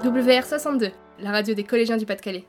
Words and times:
WR62, 0.00 0.92
la 1.18 1.30
radio 1.30 1.52
des 1.52 1.62
collégiens 1.62 1.98
du 1.98 2.06
Pas-de-Calais. 2.06 2.46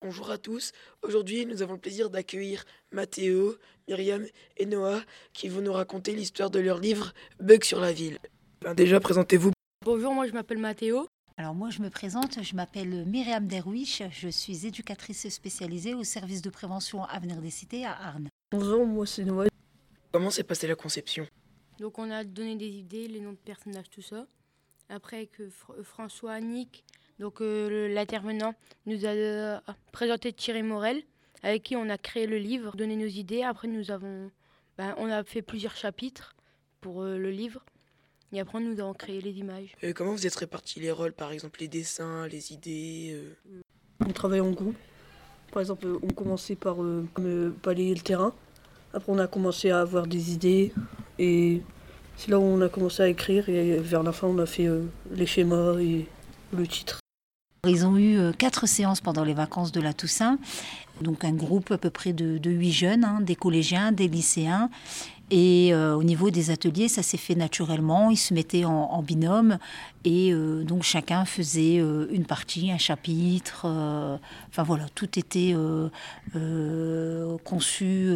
Bonjour 0.00 0.30
à 0.30 0.38
tous. 0.38 0.72
Aujourd'hui, 1.02 1.44
nous 1.44 1.60
avons 1.60 1.74
le 1.74 1.78
plaisir 1.78 2.08
d'accueillir 2.08 2.64
Mathéo, 2.92 3.56
Myriam 3.88 4.24
et 4.56 4.64
Noah 4.64 5.02
qui 5.34 5.48
vont 5.48 5.60
nous 5.60 5.72
raconter 5.72 6.14
l'histoire 6.14 6.48
de 6.48 6.60
leur 6.60 6.78
livre 6.78 7.12
Bug 7.40 7.62
sur 7.62 7.78
la 7.78 7.92
ville. 7.92 8.18
Ben, 8.62 8.72
déjà, 8.72 9.00
présentez-vous. 9.00 9.52
Bonjour, 9.84 10.14
moi 10.14 10.26
je 10.26 10.32
m'appelle 10.32 10.56
Mathéo. 10.56 11.06
Alors 11.36 11.54
moi 11.54 11.68
je 11.68 11.82
me 11.82 11.90
présente, 11.90 12.42
je 12.42 12.56
m'appelle 12.56 13.04
Myriam 13.04 13.46
Derwish, 13.46 14.02
je 14.10 14.28
suis 14.30 14.66
éducatrice 14.66 15.28
spécialisée 15.28 15.92
au 15.92 16.04
service 16.04 16.40
de 16.40 16.48
prévention 16.48 17.04
Avenir 17.04 17.42
des 17.42 17.50
Cités 17.50 17.84
à 17.84 17.92
Arnes. 17.92 18.28
Bonjour, 18.50 18.86
moi 18.86 19.04
c'est 19.04 19.24
Noah. 19.24 19.48
Comment 20.10 20.30
s'est 20.30 20.42
passée 20.42 20.68
la 20.68 20.74
conception? 20.74 21.26
Donc 21.78 21.98
on 21.98 22.10
a 22.10 22.24
donné 22.24 22.56
des 22.56 22.70
idées, 22.70 23.08
les 23.08 23.20
noms 23.20 23.32
de 23.32 23.36
personnages, 23.36 23.90
tout 23.90 24.00
ça. 24.00 24.26
Après 24.88 25.26
que 25.26 25.44
Fr- 25.44 25.82
François 25.82 26.32
Annick, 26.32 26.84
donc 27.18 27.40
euh, 27.40 27.88
l'intervenant, 27.88 28.54
nous 28.86 29.04
a 29.04 29.08
euh, 29.10 29.58
présenté 29.92 30.32
Thierry 30.32 30.62
Morel, 30.62 31.02
avec 31.42 31.62
qui 31.64 31.76
on 31.76 31.88
a 31.90 31.98
créé 31.98 32.26
le 32.26 32.38
livre, 32.38 32.76
donné 32.76 32.96
nos 32.96 33.06
idées. 33.06 33.42
Après 33.42 33.68
nous 33.68 33.90
avons, 33.90 34.30
ben, 34.76 34.94
on 34.98 35.10
a 35.10 35.22
fait 35.24 35.42
plusieurs 35.42 35.76
chapitres 35.76 36.34
pour 36.80 37.02
euh, 37.02 37.18
le 37.18 37.30
livre. 37.30 37.64
Et 38.32 38.40
après 38.40 38.60
nous 38.60 38.78
avons 38.80 38.94
créé 38.94 39.20
les 39.20 39.32
images. 39.38 39.74
Euh, 39.84 39.92
Comment 39.94 40.12
vous 40.12 40.26
êtes 40.26 40.34
répartis 40.36 40.80
les 40.80 40.90
rôles, 40.92 41.12
par 41.12 41.32
exemple 41.32 41.60
les 41.60 41.68
dessins, 41.68 42.26
les 42.28 42.52
idées 42.52 43.10
euh, 43.14 43.60
On 44.06 44.12
travaille 44.12 44.40
en 44.40 44.50
groupe. 44.50 44.76
Par 45.52 45.60
exemple, 45.60 45.86
euh, 45.86 45.98
on 46.02 46.08
commençait 46.08 46.56
par 46.56 46.82
euh, 46.82 47.06
comme, 47.14 47.26
euh, 47.26 47.50
balayer 47.62 47.94
le 47.94 48.00
terrain. 48.02 48.34
Après, 48.92 49.10
on 49.12 49.18
a 49.18 49.26
commencé 49.26 49.70
à 49.70 49.80
avoir 49.80 50.06
des 50.06 50.32
idées. 50.32 50.72
Et 51.18 51.62
c'est 52.18 52.30
là 52.32 52.38
où 52.38 52.42
on 52.42 52.60
a 52.60 52.68
commencé 52.68 53.02
à 53.02 53.08
écrire. 53.08 53.48
Et 53.48 53.78
vers 53.78 54.02
la 54.02 54.12
fin, 54.12 54.26
on 54.26 54.38
a 54.38 54.46
fait 54.46 54.66
euh, 54.66 54.82
les 55.12 55.24
schémas 55.24 55.78
et 55.78 56.06
le 56.52 56.66
titre. 56.66 56.98
Ils 57.66 57.86
ont 57.86 57.96
eu 57.96 58.18
euh, 58.18 58.32
quatre 58.32 58.66
séances 58.66 59.00
pendant 59.00 59.24
les 59.24 59.34
vacances 59.34 59.72
de 59.72 59.80
la 59.80 59.92
Toussaint, 59.92 60.38
donc 61.00 61.24
un 61.24 61.32
groupe 61.32 61.70
à 61.70 61.78
peu 61.78 61.90
près 61.90 62.12
de, 62.12 62.50
huit 62.50 62.72
jeunes, 62.72 63.04
hein, 63.04 63.20
des 63.20 63.36
collégiens, 63.36 63.92
des 63.92 64.08
lycéens. 64.08 64.70
Et 65.30 65.74
euh, 65.74 65.94
au 65.94 66.02
niveau 66.04 66.30
des 66.30 66.50
ateliers, 66.50 66.88
ça 66.88 67.02
s'est 67.02 67.18
fait 67.18 67.34
naturellement. 67.34 68.10
Ils 68.10 68.16
se 68.16 68.32
mettaient 68.32 68.64
en, 68.64 69.02
binôme 69.02 69.58
et 70.04 70.32
euh, 70.32 70.64
donc 70.64 70.84
chacun 70.84 71.24
faisait 71.26 71.78
euh, 71.78 72.06
une 72.10 72.24
partie, 72.24 72.70
un 72.70 72.78
chapitre. 72.78 73.62
euh, 73.66 74.16
enfin 74.48 74.62
voilà, 74.62 74.86
tout 74.94 75.18
était 75.18 75.54
euh, 75.54 77.36
conçu 77.44 78.10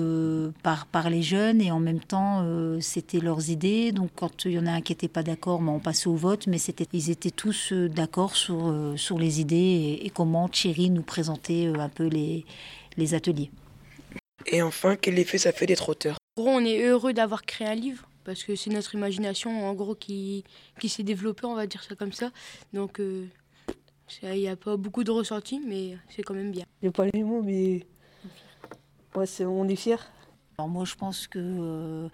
par, 0.62 0.86
par 0.86 1.10
les 1.10 1.22
jeunes 1.22 1.60
et 1.60 1.70
en 1.70 1.80
même 1.80 2.00
temps, 2.00 2.46
c'était 2.80 3.20
leurs 3.20 3.50
idées. 3.50 3.92
Donc 3.92 4.10
quand 4.16 4.46
il 4.46 4.52
y 4.52 4.58
en 4.58 4.66
a 4.66 4.72
un 4.72 4.80
qui 4.80 4.92
n'était 4.92 5.08
pas 5.08 5.22
d'accord, 5.22 5.60
ben, 5.60 5.72
on 5.72 5.80
passait 5.80 6.08
au 6.08 6.16
vote, 6.16 6.46
mais 6.46 6.58
c'était, 6.58 6.86
ils 6.94 7.10
étaient 7.10 7.30
tous 7.30 7.72
d'accord 7.72 8.36
sur, 8.36 8.74
sur 8.96 9.18
les 9.18 9.40
idées 9.40 9.56
et, 9.56 10.06
et 10.06 10.10
comment 10.10 10.48
Thierry 10.48 10.88
nous 10.88 11.02
présentait 11.02 11.66
un 11.78 11.88
peu 11.90 12.06
les, 12.06 12.46
les 12.96 13.14
ateliers. 13.14 13.50
Et 14.46 14.62
enfin, 14.62 14.96
quel 14.96 15.18
effet 15.18 15.38
ça 15.38 15.52
fait 15.52 15.66
d'être 15.66 15.88
auteur? 15.88 16.16
En 16.38 16.42
gros, 16.42 16.50
on 16.50 16.64
est 16.64 16.82
heureux 16.86 17.12
d'avoir 17.12 17.42
créé 17.42 17.68
un 17.68 17.74
livre 17.74 18.08
parce 18.24 18.42
que 18.42 18.56
c'est 18.56 18.70
notre 18.70 18.94
imagination 18.94 19.66
en 19.68 19.74
gros 19.74 19.94
qui, 19.94 20.44
qui 20.80 20.88
s'est 20.88 21.02
développée, 21.02 21.44
on 21.44 21.54
va 21.54 21.66
dire 21.66 21.82
ça 21.82 21.94
comme 21.94 22.12
ça. 22.12 22.30
Donc 22.72 23.00
euh, 23.00 23.26
il 24.22 24.30
n'y 24.40 24.48
a 24.48 24.56
pas 24.56 24.78
beaucoup 24.78 25.04
de 25.04 25.10
ressenti, 25.10 25.60
mais 25.60 25.98
c'est 26.08 26.22
quand 26.22 26.32
même 26.32 26.50
bien. 26.50 26.64
Il 26.80 26.86
n'y 26.86 26.88
a 26.88 26.92
pas 26.92 27.04
les 27.12 27.22
mots, 27.22 27.42
mais 27.42 27.84
ouais, 29.14 29.26
c'est- 29.26 29.44
on 29.44 29.68
est 29.68 29.76
fiers. 29.76 29.96
Alors 30.56 30.68
moi, 30.70 30.86
je 30.86 30.94
pense 30.94 31.26
que 31.26 31.38
euh, 31.38 32.08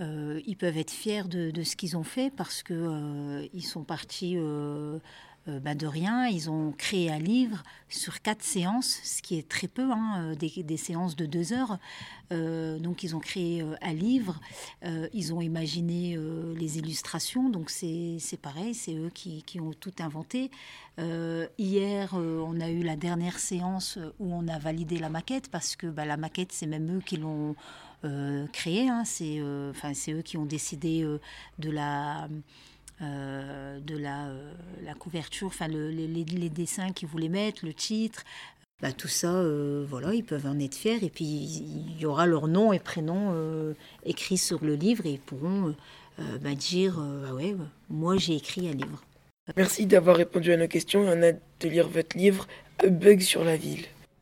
euh, 0.00 0.40
ils 0.46 0.56
peuvent 0.56 0.76
être 0.78 0.90
fiers 0.90 1.22
de, 1.28 1.52
de 1.52 1.62
ce 1.62 1.76
qu'ils 1.76 1.96
ont 1.96 2.02
fait 2.02 2.32
parce 2.34 2.64
que 2.64 2.74
euh, 2.74 3.46
ils 3.54 3.62
sont 3.64 3.84
partis 3.84 4.36
euh, 5.48 5.50
euh, 5.50 5.60
bah, 5.60 5.74
de 5.74 5.86
rien. 5.86 6.26
Ils 6.26 6.50
ont 6.50 6.72
créé 6.72 7.10
un 7.10 7.18
livre 7.18 7.62
sur 7.88 8.22
quatre 8.22 8.42
séances, 8.42 9.00
ce 9.02 9.22
qui 9.22 9.38
est 9.38 9.48
très 9.48 9.68
peu, 9.68 9.90
hein, 9.90 10.34
des, 10.38 10.62
des 10.62 10.76
séances 10.76 11.16
de 11.16 11.26
deux 11.26 11.52
heures. 11.52 11.78
Euh, 12.32 12.78
donc 12.78 13.02
ils 13.02 13.16
ont 13.16 13.20
créé 13.20 13.62
euh, 13.62 13.74
un 13.82 13.92
livre. 13.92 14.38
Euh, 14.84 15.08
ils 15.12 15.34
ont 15.34 15.40
imaginé 15.40 16.16
euh, 16.16 16.54
les 16.56 16.78
illustrations. 16.78 17.48
Donc 17.48 17.70
c'est 17.70 18.18
pareil, 18.40 18.74
c'est 18.74 18.94
eux 18.94 19.10
qui, 19.12 19.42
qui 19.42 19.60
ont 19.60 19.72
tout 19.72 19.94
inventé. 20.00 20.50
Euh, 20.98 21.46
hier, 21.58 22.12
euh, 22.14 22.44
on 22.46 22.60
a 22.60 22.70
eu 22.70 22.82
la 22.82 22.96
dernière 22.96 23.38
séance 23.38 23.98
où 24.18 24.32
on 24.32 24.46
a 24.48 24.58
validé 24.58 24.98
la 24.98 25.08
maquette 25.08 25.50
parce 25.50 25.76
que 25.76 25.86
bah, 25.86 26.04
la 26.04 26.16
maquette, 26.16 26.52
c'est 26.52 26.66
même 26.66 26.98
eux 26.98 27.00
qui 27.00 27.16
l'ont 27.16 27.56
euh, 28.04 28.46
créée. 28.48 28.88
hein. 28.88 29.04
C'est 29.04 29.38
euh, 29.40 29.70
enfin, 29.70 29.92
eux 30.08 30.22
qui 30.22 30.36
ont 30.36 30.46
décidé 30.46 31.02
euh, 31.02 31.18
de 31.58 31.70
la 31.70 32.28
euh, 33.02 33.80
de 33.80 33.96
la, 33.96 34.26
euh, 34.26 34.52
la 34.90 34.94
couverture, 34.96 35.46
enfin 35.46 35.68
le- 35.68 35.90
les, 35.90 36.06
les- 36.08 36.24
les 36.24 36.50
dessins 36.50 36.90
qu'ils 36.92 37.08
voulaient 37.08 37.28
mettre, 37.28 37.64
le 37.64 37.72
titre. 37.72 38.24
Bah, 38.82 38.92
tout 38.92 39.08
ça, 39.08 39.32
euh, 39.34 39.84
voilà, 39.88 40.14
ils 40.14 40.24
peuvent 40.24 40.46
en 40.46 40.58
être 40.58 40.74
fiers. 40.74 40.98
Et 41.04 41.10
puis 41.10 41.24
il 41.24 42.00
y 42.00 42.06
aura 42.06 42.26
leur 42.26 42.48
nom 42.48 42.72
et 42.72 42.78
prénom 42.80 43.30
euh, 43.32 43.74
écrits 44.04 44.38
sur 44.38 44.64
le 44.64 44.74
livre 44.74 45.06
et 45.06 45.12
ils 45.12 45.20
pourront 45.20 45.68
euh, 45.68 45.74
euh, 46.20 46.38
bah, 46.42 46.54
dire 46.54 46.98
euh, 46.98 47.26
ah 47.28 47.34
ouais, 47.34 47.54
moi 47.88 48.16
j'ai 48.16 48.34
écrit 48.36 48.68
un 48.68 48.72
livre. 48.72 49.00
Merci 49.56 49.86
d'avoir 49.86 50.16
répondu 50.16 50.52
à 50.52 50.56
nos 50.56 50.68
questions 50.68 51.04
et 51.04 51.08
on 51.16 51.22
a 51.22 51.28
hâte 51.28 51.42
de 51.60 51.68
lire 51.68 51.88
votre 51.88 52.16
livre 52.16 52.46
Bug 52.88 53.20
sur 53.20 53.44
la 53.44 53.56
ville. 53.56 53.84